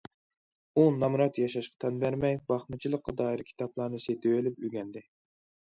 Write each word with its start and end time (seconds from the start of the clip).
ئۇ 0.79 0.85
نامرات 1.03 1.37
ياشاشقا 1.41 1.77
تەن 1.85 1.99
بەرمەي، 2.05 2.39
باقمىچىلىققا 2.53 3.17
دائىر 3.21 3.47
كىتابلارنى 3.53 4.05
سېتىۋېلىپ 4.09 4.61
ئۆگەندى. 4.67 5.09